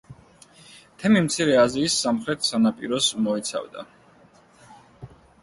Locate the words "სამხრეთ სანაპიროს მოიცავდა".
2.05-3.87